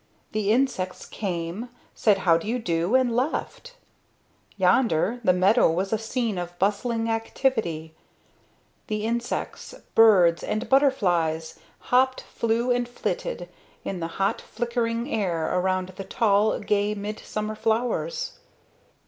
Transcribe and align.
The 0.31 0.51
insects 0.51 1.05
came, 1.05 1.69
said 1.93 2.17
how 2.25 2.35
do 2.39 2.47
you 2.47 2.57
do, 2.57 2.95
and 2.95 3.15
left; 3.15 3.75
yonder, 4.57 5.19
the 5.23 5.31
meadow 5.31 5.69
was 5.71 5.93
a 5.93 5.99
scene 5.99 6.39
of 6.39 6.57
bustling 6.57 7.07
activity; 7.07 7.93
the 8.87 9.03
insects, 9.05 9.75
birds 9.93 10.43
and 10.43 10.67
butterflies 10.67 11.59
hopped, 11.91 12.21
flew 12.21 12.71
and 12.71 12.89
flitted 12.89 13.47
in 13.83 13.99
the 13.99 14.07
hot 14.17 14.41
flickering 14.41 15.07
air 15.13 15.55
around 15.55 15.89
the 15.89 16.03
tall, 16.03 16.57
gay 16.59 16.95
midsummer 16.95 17.53
flowers. 17.53 18.39